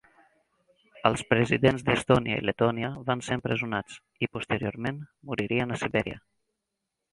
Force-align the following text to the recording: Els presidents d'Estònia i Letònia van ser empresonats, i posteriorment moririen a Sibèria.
Els 1.09 1.21
presidents 1.33 1.85
d'Estònia 1.89 2.39
i 2.41 2.45
Letònia 2.47 2.91
van 3.11 3.23
ser 3.29 3.37
empresonats, 3.41 4.01
i 4.27 4.33
posteriorment 4.39 5.01
moririen 5.31 5.77
a 5.77 5.81
Sibèria. 5.85 6.21